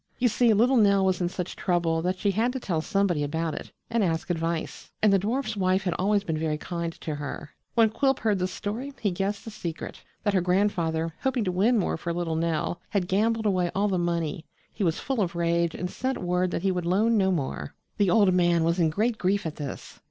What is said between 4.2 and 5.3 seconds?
advice, and the